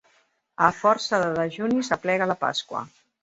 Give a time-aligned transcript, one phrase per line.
[0.67, 2.85] A força de dejunis aplega la Pasqua.